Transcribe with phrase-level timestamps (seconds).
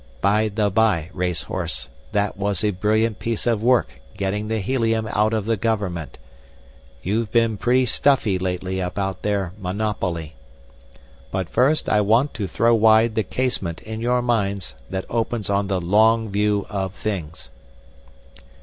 [0.19, 5.31] "By the by, Racehorse, that was a brilliant piece of work getting the helium out
[5.31, 6.17] of the government
[7.05, 10.33] they've been pretty stuffy lately about their monopoly.
[11.29, 15.67] But first I want to throw wide the casement in your minds that opens on
[15.67, 17.51] the Long View of Things."